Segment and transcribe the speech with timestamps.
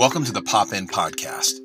[0.00, 1.60] Welcome to the Pop In Podcast.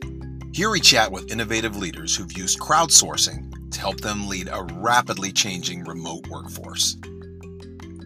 [0.54, 5.32] Here we chat with innovative leaders who've used crowdsourcing to help them lead a rapidly
[5.32, 6.98] changing remote workforce.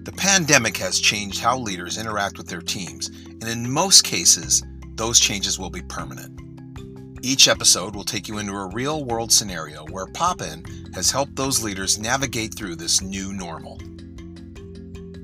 [0.04, 4.62] The pandemic has changed how leaders interact with their teams, and in most cases,
[4.97, 6.40] those changes will be permanent.
[7.23, 11.36] Each episode will take you into a real world scenario where Pop In has helped
[11.37, 13.79] those leaders navigate through this new normal.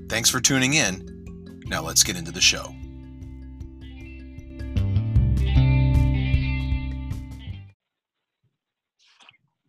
[0.09, 1.62] Thanks for tuning in.
[1.67, 2.73] Now let's get into the show.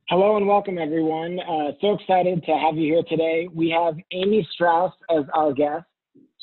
[0.09, 1.41] Hello and welcome, everyone.
[1.41, 3.49] Uh, so excited to have you here today.
[3.53, 5.85] We have Amy Strauss as our guest.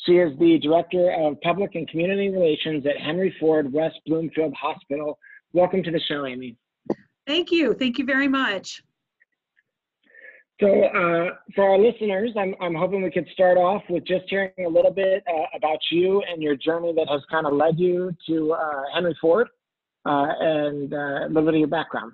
[0.04, 5.18] She is the Director of Public and Community Relations at Henry Ford West Bloomfield Hospital.
[5.54, 6.58] Welcome to the show, Amy.
[7.26, 7.72] Thank you.
[7.72, 8.82] Thank you very much.
[10.60, 14.52] So, uh, for our listeners, I'm, I'm hoping we could start off with just hearing
[14.58, 18.14] a little bit uh, about you and your journey that has kind of led you
[18.28, 19.48] to uh, Henry Ford
[20.04, 22.12] uh, and uh, a little bit of your background.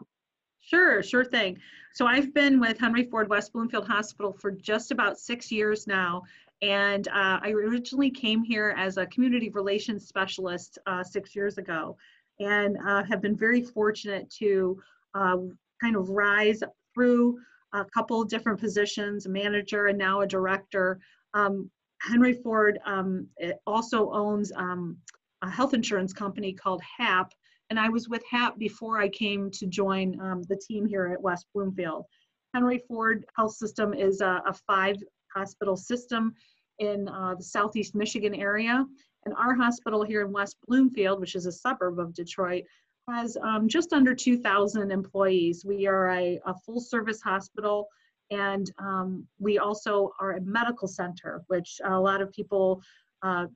[0.60, 1.58] Sure, sure thing.
[1.92, 6.22] So I've been with Henry Ford West Bloomfield Hospital for just about six years now.
[6.62, 11.96] And uh, I originally came here as a community relations specialist uh, six years ago
[12.38, 14.80] and uh, have been very fortunate to
[15.14, 15.36] uh,
[15.80, 16.62] kind of rise
[16.94, 17.38] through
[17.72, 20.98] a couple different positions, a manager and now a director.
[21.34, 23.26] Um, Henry Ford um,
[23.66, 24.96] also owns um,
[25.42, 27.32] a health insurance company called HAP,
[27.70, 31.22] and I was with HAP before I came to join um, the team here at
[31.22, 32.04] West Bloomfield.
[32.52, 34.96] Henry Ford Health System is a, a five
[35.34, 36.34] hospital system
[36.80, 38.84] in uh, the southeast Michigan area.
[39.24, 42.64] And our hospital here in West Bloomfield, which is a suburb of Detroit,
[43.08, 45.64] has um, just under 2,000 employees.
[45.64, 47.86] We are a, a full service hospital
[48.32, 52.80] and um, we also are a medical center, which a lot of people
[53.22, 53.46] uh,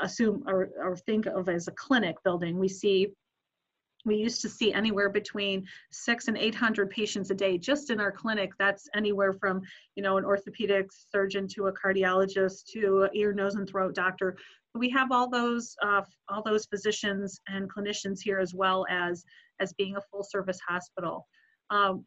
[0.00, 2.58] assume or, or think of as a clinic building.
[2.58, 3.08] We see
[4.08, 8.10] we used to see anywhere between six and 800 patients a day just in our
[8.10, 8.50] clinic.
[8.58, 9.60] That's anywhere from,
[9.94, 14.36] you know, an orthopedic surgeon to a cardiologist to an ear, nose, and throat doctor.
[14.74, 19.24] We have all those, uh, all those physicians and clinicians here as well as,
[19.60, 21.26] as being a full service hospital.
[21.70, 22.04] Um,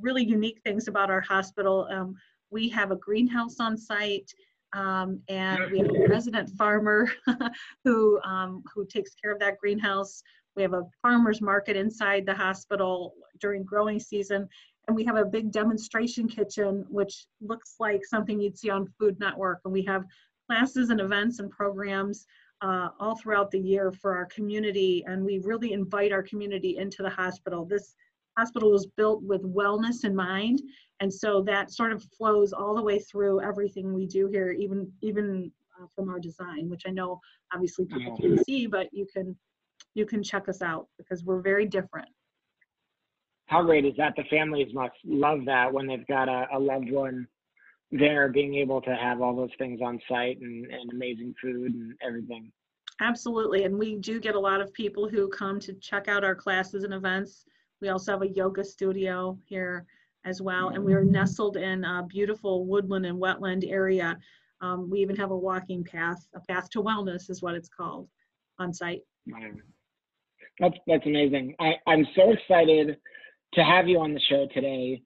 [0.00, 1.88] really unique things about our hospital.
[1.90, 2.14] Um,
[2.50, 4.30] we have a greenhouse on site.
[4.74, 7.10] Um, and we have a resident farmer
[7.84, 10.22] who um, who takes care of that greenhouse.
[10.58, 14.48] We have a farmer's market inside the hospital during growing season.
[14.88, 19.20] And we have a big demonstration kitchen, which looks like something you'd see on Food
[19.20, 19.60] Network.
[19.64, 20.04] And we have
[20.48, 22.26] classes and events and programs
[22.60, 25.04] uh, all throughout the year for our community.
[25.06, 27.64] And we really invite our community into the hospital.
[27.64, 27.94] This
[28.36, 30.60] hospital was built with wellness in mind.
[30.98, 34.90] And so that sort of flows all the way through everything we do here, even,
[35.02, 37.20] even uh, from our design, which I know
[37.54, 39.36] obviously people can see, but you can
[39.94, 42.08] you can check us out because we're very different.
[43.46, 44.14] How great is that?
[44.16, 47.26] The families must love that when they've got a, a loved one
[47.90, 51.94] there, being able to have all those things on site and, and amazing food and
[52.06, 52.52] everything.
[53.00, 53.64] Absolutely.
[53.64, 56.84] And we do get a lot of people who come to check out our classes
[56.84, 57.44] and events.
[57.80, 59.86] We also have a yoga studio here
[60.24, 60.70] as well.
[60.70, 64.18] And we're nestled in a beautiful woodland and wetland area.
[64.60, 68.08] Um, we even have a walking path, a path to wellness is what it's called
[68.58, 69.02] on site.
[70.60, 71.54] That's that's amazing.
[71.60, 72.96] I, I'm so excited
[73.54, 75.00] to have you on the show today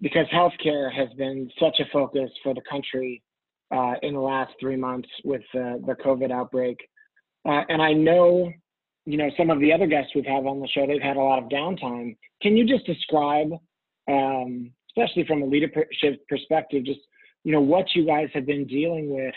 [0.00, 3.22] because healthcare has been such a focus for the country
[3.70, 6.78] uh, in the last three months with uh, the COVID outbreak.
[7.46, 8.50] Uh, and I know,
[9.04, 11.20] you know, some of the other guests we've had on the show, they've had a
[11.20, 12.16] lot of downtime.
[12.42, 13.52] Can you just describe,
[14.08, 17.00] um, especially from a leadership perspective, just
[17.44, 19.34] you know what you guys have been dealing with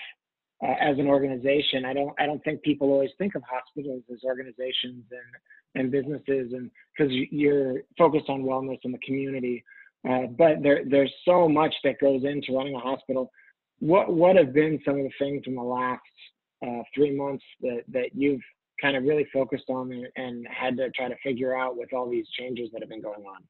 [0.63, 1.85] uh, as an organization.
[1.85, 6.53] I don't I don't think people always think of hospitals as organizations and and businesses
[6.53, 9.63] and because you're focused on wellness in the community.
[10.07, 13.31] Uh, but there there's so much that goes into running a hospital.
[13.79, 16.01] What what have been some of the things in the last
[16.65, 18.41] uh, three months that that you've
[18.81, 22.09] kind of really focused on and, and had to try to figure out with all
[22.09, 23.43] these changes that have been going on?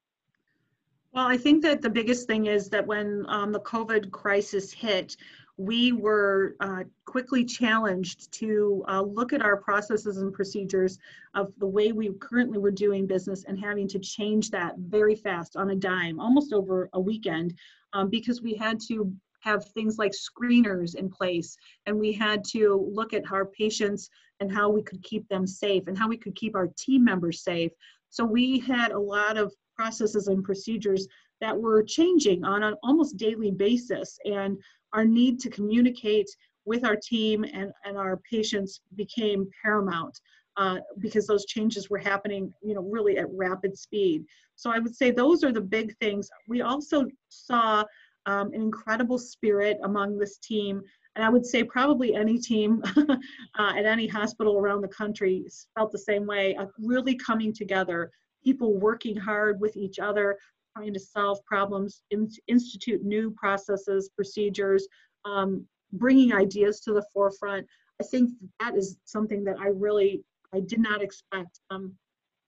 [1.12, 5.16] Well, I think that the biggest thing is that when um, the COVID crisis hit,
[5.58, 10.98] we were uh, quickly challenged to uh, look at our processes and procedures
[11.34, 15.56] of the way we currently were doing business and having to change that very fast
[15.56, 17.54] on a dime, almost over a weekend,
[17.92, 21.56] um, because we had to have things like screeners in place
[21.86, 24.08] and we had to look at our patients
[24.40, 27.42] and how we could keep them safe and how we could keep our team members
[27.42, 27.72] safe.
[28.08, 31.08] So we had a lot of processes and procedures
[31.40, 34.16] that were changing on an almost daily basis.
[34.24, 34.58] And
[34.92, 36.28] our need to communicate
[36.64, 40.18] with our team and, and our patients became paramount.
[40.56, 44.24] uh, because those changes were happening, you know, really at rapid speed.
[44.54, 46.28] So I would say those are the big things.
[46.48, 47.84] We also saw
[48.26, 50.82] um, an incredible spirit among this team.
[51.16, 55.44] And I would say probably any team uh, at any hospital around the country
[55.74, 58.10] felt the same way, uh, really coming together,
[58.44, 60.38] people working hard with each other,
[60.76, 64.86] trying to solve problems, in, institute new processes, procedures,
[65.24, 67.66] um, bringing ideas to the forefront.
[68.00, 68.30] I think
[68.60, 70.24] that is something that I really
[70.54, 71.60] I did not expect.
[71.70, 71.94] Um,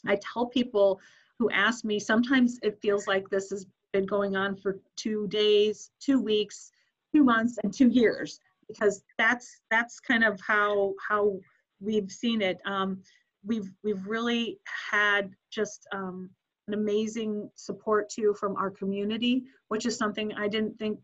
[0.07, 1.01] I tell people
[1.39, 5.91] who ask me, sometimes it feels like this has been going on for two days,
[6.01, 6.71] two weeks,
[7.15, 11.39] two months, and two years, because that's that's kind of how how
[11.81, 12.59] we've seen it.
[12.67, 13.03] Um,
[13.45, 14.59] we've we've really
[14.91, 16.31] had just um,
[16.67, 20.99] an amazing support too from our community, which is something I didn't think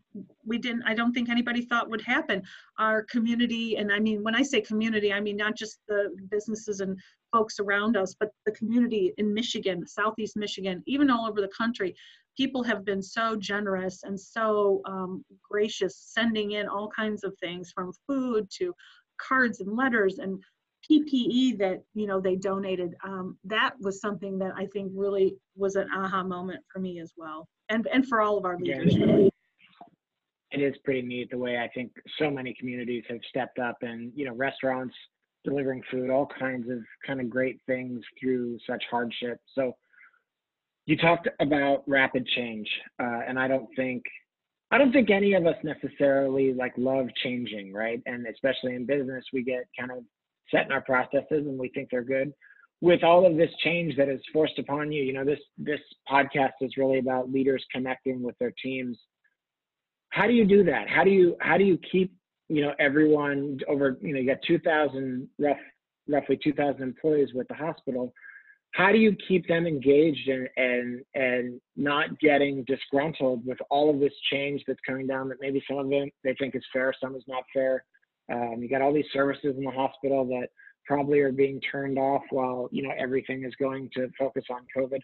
[0.45, 2.41] we didn't, I don't think anybody thought would happen.
[2.79, 6.79] Our community, and I mean, when I say community, I mean not just the businesses
[6.79, 6.99] and
[7.31, 11.95] folks around us, but the community in Michigan, Southeast Michigan, even all over the country.
[12.37, 17.71] People have been so generous and so um, gracious, sending in all kinds of things
[17.71, 18.73] from food to
[19.17, 20.41] cards and letters and
[20.89, 25.75] PPE that you know they donated, um, that was something that I think really was
[25.75, 28.95] an aha moment for me as well, and and for all of our leaders.
[28.95, 29.27] Yeah,
[30.51, 34.11] it is pretty neat the way I think so many communities have stepped up, and
[34.15, 34.95] you know restaurants
[35.43, 39.39] delivering food, all kinds of kind of great things through such hardship.
[39.55, 39.75] So
[40.85, 42.67] you talked about rapid change,
[43.01, 44.03] uh, and I don't think
[44.71, 48.01] I don't think any of us necessarily like love changing, right?
[48.05, 50.03] And especially in business, we get kind of
[50.51, 52.33] set in our processes and we think they're good.
[52.81, 56.53] With all of this change that is forced upon you you know this this podcast
[56.61, 58.97] is really about leaders connecting with their teams.
[60.09, 60.89] How do you do that?
[60.89, 62.13] How do you how do you keep
[62.49, 65.57] you know everyone over you know you got 2000 rough
[66.07, 68.13] roughly 2000 employees with the hospital.
[68.73, 73.99] How do you keep them engaged and and and not getting disgruntled with all of
[73.99, 77.15] this change that's coming down that maybe some of them they think is fair some
[77.15, 77.83] is not fair
[78.31, 80.47] um, you got all these services in the hospital that
[80.85, 84.99] probably are being turned off while you know everything is going to focus on COVID.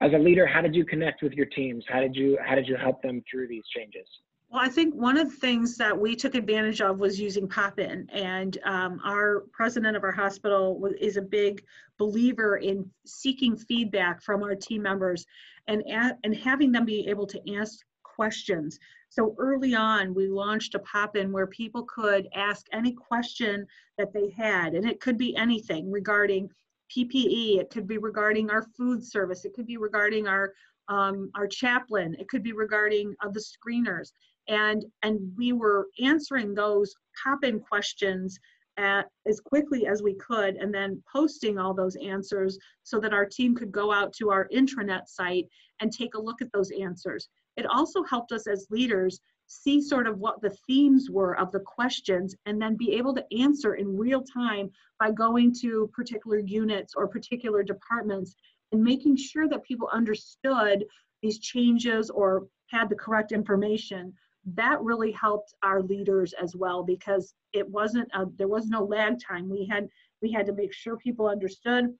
[0.00, 1.84] As a leader, how did you connect with your teams?
[1.88, 4.06] How did you how did you help them through these changes?
[4.50, 8.08] Well, I think one of the things that we took advantage of was using Pop-In,
[8.12, 11.64] and um, our president of our hospital is a big
[11.98, 15.26] believer in seeking feedback from our team members
[15.66, 18.78] and and having them be able to ask questions.
[19.14, 23.64] So early on, we launched a pop-in where people could ask any question
[23.96, 26.50] that they had, and it could be anything regarding
[26.90, 30.52] PPE, it could be regarding our food service, it could be regarding our
[30.88, 34.10] um, our chaplain, it could be regarding uh, the screeners,
[34.48, 38.36] and and we were answering those pop-in questions
[38.78, 43.24] at, as quickly as we could and then posting all those answers so that our
[43.24, 45.46] team could go out to our intranet site
[45.78, 47.28] and take a look at those answers.
[47.56, 51.60] It also helped us as leaders see sort of what the themes were of the
[51.60, 56.94] questions and then be able to answer in real time by going to particular units
[56.94, 58.34] or particular departments
[58.72, 60.84] and making sure that people understood
[61.22, 64.12] these changes or had the correct information.
[64.46, 69.18] That really helped our leaders as well because it wasn't a, there was no lag
[69.20, 69.48] time.
[69.48, 69.88] We had
[70.20, 71.94] we had to make sure people understood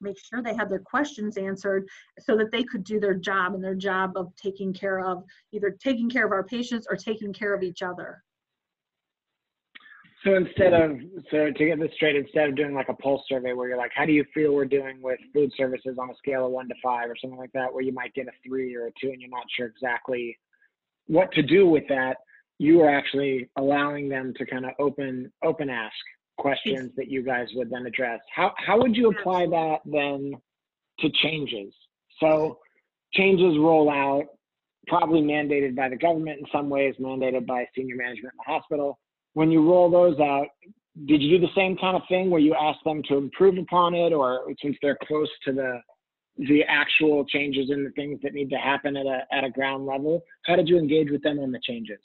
[0.00, 1.88] make sure they had their questions answered
[2.20, 5.76] so that they could do their job and their job of taking care of either
[5.82, 8.22] taking care of our patients or taking care of each other.
[10.24, 10.98] So instead of,
[11.30, 13.92] so to get this straight, instead of doing like a pulse survey where you're like,
[13.94, 16.74] how do you feel we're doing with food services on a scale of one to
[16.82, 19.20] five or something like that, where you might get a three or a two and
[19.20, 20.36] you're not sure exactly
[21.06, 22.16] what to do with that,
[22.58, 25.94] you are actually allowing them to kind of open, open ask
[26.38, 28.20] questions that you guys would then address.
[28.34, 30.32] How how would you apply that then
[31.00, 31.72] to changes?
[32.20, 32.58] So
[33.12, 34.24] changes roll out,
[34.86, 38.98] probably mandated by the government in some ways, mandated by senior management in the hospital.
[39.34, 40.48] When you roll those out,
[41.06, 43.94] did you do the same kind of thing where you ask them to improve upon
[43.94, 45.80] it, or since they're close to the
[46.48, 49.86] the actual changes and the things that need to happen at a at a ground
[49.86, 52.00] level, how did you engage with them on the changes?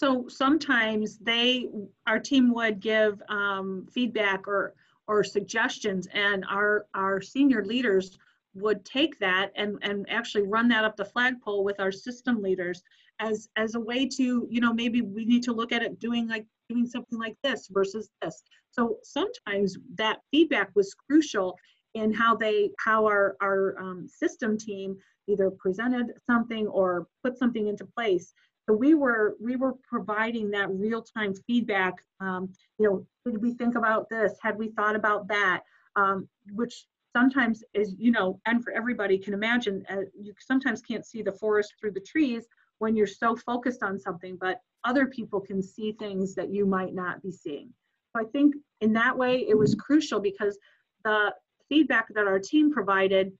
[0.00, 1.68] So sometimes they
[2.06, 4.74] our team would give um, feedback or
[5.06, 8.18] or suggestions and our our senior leaders
[8.54, 12.82] would take that and and actually run that up the flagpole with our system leaders
[13.20, 16.26] as as a way to you know maybe we need to look at it doing
[16.26, 18.42] like doing something like this versus this.
[18.70, 21.58] So sometimes that feedback was crucial
[21.94, 27.66] in how they how our our um, system team either presented something or put something
[27.66, 28.32] into place
[28.68, 31.94] So we were we were providing that real time feedback.
[32.20, 34.34] Um, you know, did we think about this?
[34.42, 35.62] Had we thought about that?
[35.96, 36.86] Um, which
[37.16, 41.32] sometimes is you know, and for everybody can imagine, uh, you sometimes can't see the
[41.32, 42.46] forest through the trees
[42.78, 46.94] when you're so focused on something, but other people can see things that you might
[46.94, 47.70] not be seeing.
[48.12, 50.58] So I think in that way it was crucial because
[51.04, 51.34] the
[51.68, 53.32] feedback that our team provided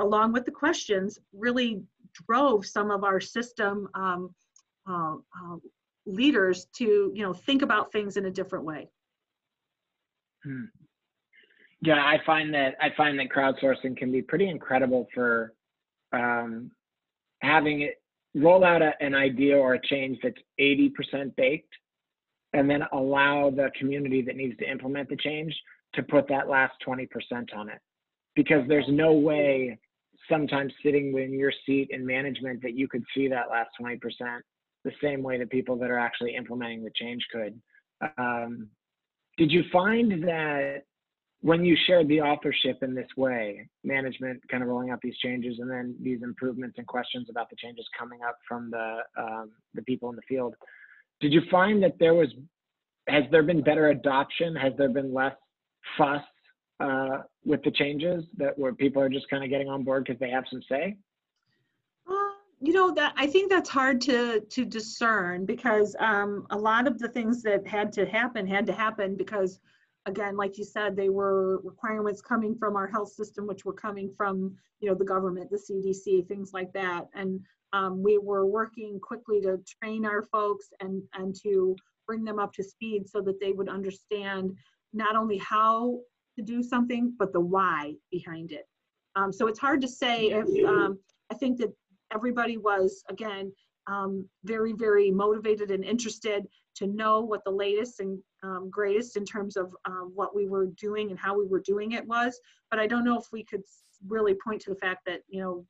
[0.00, 1.82] along with the questions really
[2.28, 4.34] drove some of our system um,
[4.88, 5.56] uh, uh,
[6.06, 8.88] leaders to you know think about things in a different way
[10.42, 10.64] hmm.
[11.80, 15.54] yeah i find that i find that crowdsourcing can be pretty incredible for
[16.12, 16.70] um,
[17.40, 18.00] having it
[18.34, 21.72] roll out a, an idea or a change that's 80% baked
[22.52, 25.54] and then allow the community that needs to implement the change
[25.94, 27.06] to put that last 20%
[27.56, 27.78] on it
[28.34, 29.78] because there's no way
[30.28, 33.98] sometimes sitting in your seat in management that you could see that last 20%
[34.84, 37.60] the same way that people that are actually implementing the change could.
[38.18, 38.68] Um,
[39.38, 40.82] did you find that
[41.40, 45.58] when you shared the authorship in this way, management kind of rolling out these changes
[45.58, 49.82] and then these improvements and questions about the changes coming up from the um, the
[49.82, 50.54] people in the field,
[51.20, 52.28] did you find that there was
[53.08, 54.56] has there been better adoption?
[54.56, 55.34] Has there been less
[55.98, 56.22] fuss
[56.84, 60.20] uh, with the changes that where people are just kind of getting on board because
[60.20, 60.96] they have some say?
[62.08, 66.86] Uh, you know that I think that's hard to to discern because um, a lot
[66.86, 69.60] of the things that had to happen had to happen because
[70.06, 74.12] again like you said they were requirements coming from our health system which were coming
[74.16, 77.40] from you know the government the cdc things like that and
[77.72, 81.74] um, we were working quickly to train our folks and and to
[82.06, 84.54] bring them up to speed so that they would understand
[84.92, 85.98] not only how
[86.36, 88.66] to do something, but the why behind it.
[89.16, 90.98] Um, so it's hard to say if um,
[91.30, 91.72] I think that
[92.12, 93.52] everybody was, again,
[93.86, 99.24] um, very, very motivated and interested to know what the latest and um, greatest in
[99.24, 102.40] terms of uh, what we were doing and how we were doing it was.
[102.70, 103.62] But I don't know if we could
[104.08, 105.64] really point to the fact that, you know,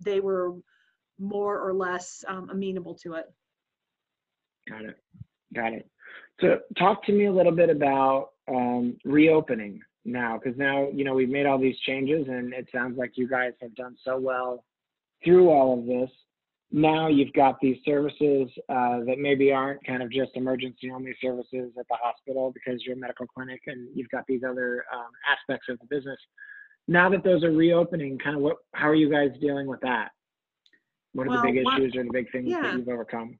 [0.00, 0.54] they were
[1.18, 3.26] more or less um, amenable to it.
[4.68, 4.96] Got it.
[5.54, 5.88] Got it.
[6.40, 11.14] So talk to me a little bit about um, reopening now, because now you know
[11.14, 14.64] we've made all these changes, and it sounds like you guys have done so well
[15.24, 16.10] through all of this.
[16.74, 21.70] Now you've got these services uh, that maybe aren't kind of just emergency only services
[21.78, 25.68] at the hospital because you're a medical clinic, and you've got these other um, aspects
[25.68, 26.18] of the business.
[26.88, 30.10] Now that those are reopening, kind of what, how are you guys dealing with that?
[31.12, 32.62] What are well, the big issues or the big things yeah.
[32.62, 33.38] that you've overcome?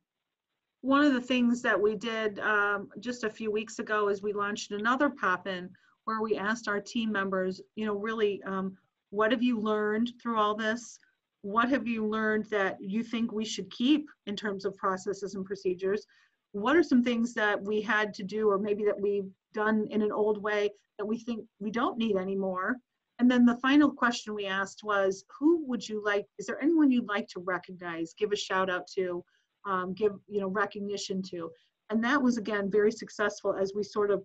[0.82, 4.32] One of the things that we did um, just a few weeks ago is we
[4.32, 5.70] launched another pop-in
[6.04, 8.76] where we asked our team members, you know, really, um,
[9.10, 10.98] what have you learned through all this?
[11.42, 15.44] What have you learned that you think we should keep in terms of processes and
[15.44, 16.04] procedures?
[16.50, 20.02] What are some things that we had to do or maybe that we've done in
[20.02, 22.76] an old way that we think we don't need anymore?
[23.20, 26.90] And then the final question we asked was, who would you like, is there anyone
[26.90, 29.24] you'd like to recognize, give a shout out to,
[29.64, 31.50] um, give you know recognition to.
[31.90, 34.22] And that was again very successful as we sort of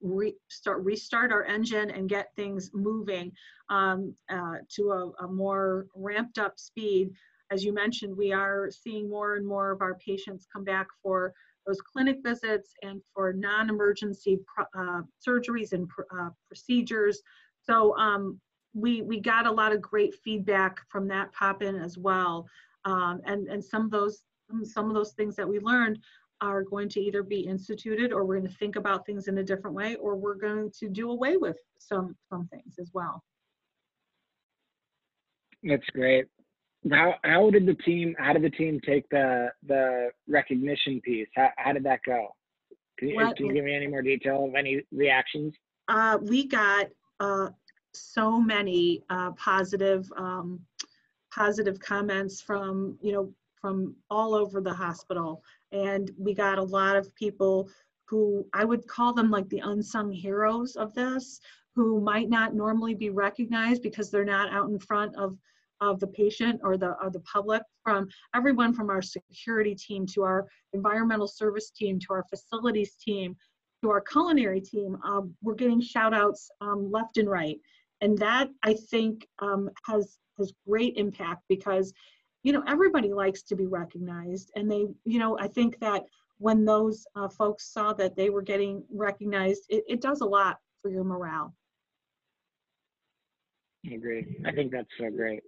[0.00, 3.32] re- start restart our engine and get things moving
[3.68, 7.10] um, uh, to a, a, more ramped up speed.
[7.50, 11.34] As you mentioned we are seeing more and more of our patients come back for
[11.66, 14.38] those clinic visits and for non-emergency
[14.76, 17.22] uh, surgeries and pr- uh, procedures.
[17.60, 18.40] So um,
[18.74, 22.46] we we got a lot of great feedback from that pop in as well
[22.84, 24.22] um, and and some of those
[24.64, 25.98] some of those things that we learned
[26.40, 29.42] are going to either be instituted or we're going to think about things in a
[29.42, 33.22] different way or we're going to do away with some some things as well.
[35.62, 36.26] That's great.
[36.90, 41.28] How how did the team how did the team take the the recognition piece?
[41.36, 42.28] How, how did that go?
[42.98, 45.54] Can you, well, can you give me any more detail of any reactions?
[45.88, 46.88] Uh, we got
[47.20, 47.48] uh,
[47.94, 50.60] so many uh, positive um,
[51.34, 55.42] positive comments from you know from all over the hospital.
[55.70, 57.68] And we got a lot of people
[58.08, 61.40] who i would call them like the unsung heroes of this
[61.74, 65.38] who might not normally be recognized because they're not out in front of
[65.80, 70.22] of the patient or the or the public from everyone from our security team to
[70.22, 73.34] our environmental service team to our facilities team
[73.82, 74.96] to our culinary team.
[75.04, 77.58] Um, we're getting shout outs um, left and right.
[78.00, 81.92] And that i think um, has has great impact because
[82.42, 86.02] you know everybody likes to be recognized and they you know i think that
[86.38, 90.58] when those uh, folks saw that they were getting recognized it, it does a lot
[90.80, 91.54] for your morale
[93.90, 95.42] i agree i think that's so great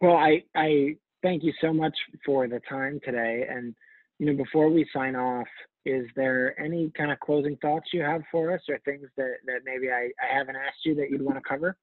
[0.00, 3.46] well i i thank you so much for the time today.
[3.50, 3.74] And
[4.20, 5.48] you know, before we sign off,
[5.84, 9.60] is there any kind of closing thoughts you have for us, or things that that
[9.64, 11.76] maybe I, I haven't asked you that you'd want to cover?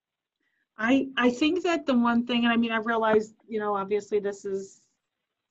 [0.82, 4.20] I I think that the one thing, and I mean, I realize, you know, obviously
[4.20, 4.82] this is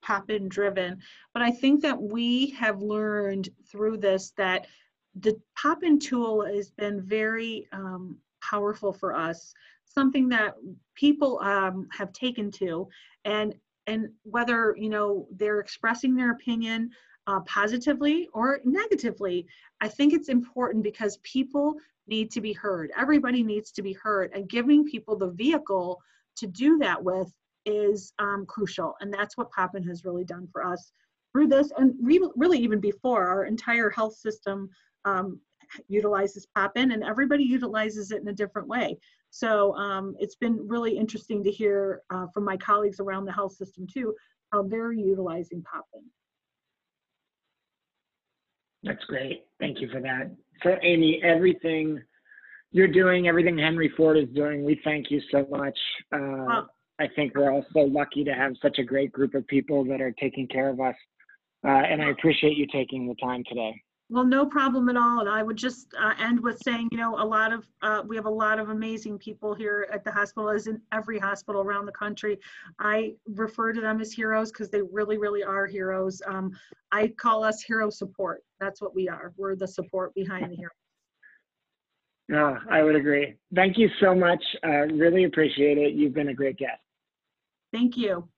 [0.04, 1.00] POPin driven,
[1.32, 4.66] but I think that we have learned through this that
[5.14, 10.54] the POPin tool has been very um, powerful for us, something that
[10.96, 12.88] people um, have taken to,
[13.24, 13.54] and
[13.86, 16.90] and whether you know they're expressing their opinion
[17.28, 19.46] uh, positively or negatively,
[19.80, 21.76] I think it's important because people
[22.10, 22.90] need to be heard.
[22.98, 26.00] Everybody needs to be heard, and giving people the vehicle
[26.36, 27.32] to do that with
[27.66, 28.94] is um, crucial.
[29.00, 30.92] And that's what POPin has really done for us
[31.32, 34.68] through this, and re- really even before our entire health system
[35.04, 35.40] um,
[35.88, 38.98] utilizes POPin, and everybody utilizes it in a different way.
[39.30, 43.54] So um, it's been really interesting to hear uh, from my colleagues around the health
[43.54, 44.14] system too
[44.52, 46.04] how they're utilizing POPin.
[48.82, 49.44] That's great.
[49.58, 50.30] Thank you for that.
[50.62, 52.00] So, Amy, everything
[52.72, 55.78] you're doing, everything Henry Ford is doing, we thank you so much.
[56.12, 56.62] Uh,
[56.98, 60.00] I think we're all so lucky to have such a great group of people that
[60.00, 60.94] are taking care of us.
[61.66, 63.74] Uh, and I appreciate you taking the time today.
[64.12, 65.20] Well, no problem at all.
[65.20, 68.16] And I would just uh, end with saying, you know, a lot of, uh, we
[68.16, 71.86] have a lot of amazing people here at the hospital, as in every hospital around
[71.86, 72.36] the country.
[72.80, 76.20] I refer to them as heroes because they really, really are heroes.
[76.26, 76.50] Um,
[76.90, 78.42] I call us hero support.
[78.58, 79.32] That's what we are.
[79.36, 80.72] We're the support behind the hero.
[82.28, 83.36] No, I would agree.
[83.54, 84.42] Thank you so much.
[84.64, 85.94] Uh, really appreciate it.
[85.94, 86.80] You've been a great guest.
[87.72, 88.28] Thank you.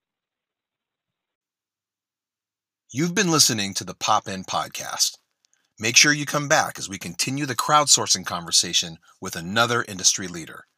[2.91, 5.17] You've been listening to the Pop In Podcast.
[5.83, 10.69] Make sure you come back as we continue the crowdsourcing conversation with another industry leader.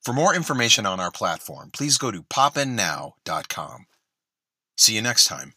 [0.00, 3.86] For more information on our platform, please go to popinnow.com.
[4.78, 5.52] See you next time.